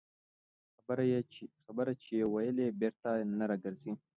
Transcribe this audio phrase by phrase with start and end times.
[1.67, 3.09] خبره چې ووېلې، بېرته
[3.39, 3.91] نه راګرځي